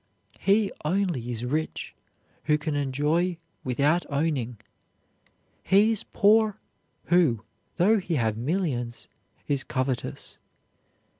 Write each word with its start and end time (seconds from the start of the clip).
He 0.39 0.71
only 0.83 1.29
is 1.29 1.45
rich 1.45 1.93
who 2.45 2.57
can 2.57 2.75
enjoy 2.75 3.37
without 3.63 4.03
owning; 4.09 4.57
he 5.61 5.91
is 5.91 6.03
poor 6.05 6.55
who 7.03 7.43
though 7.75 7.99
he 7.99 8.15
have 8.15 8.35
millions 8.35 9.07
is 9.47 9.63
covetous. 9.63 10.39